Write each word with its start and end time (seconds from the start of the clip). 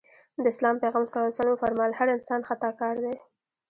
د 0.43 0.45
اسلام 0.53 0.75
پيغمبر 0.83 1.09
ص 1.35 1.39
وفرمایل 1.53 1.93
هر 1.99 2.07
انسان 2.15 2.41
خطاکار 2.49 2.95
دی. 3.03 3.15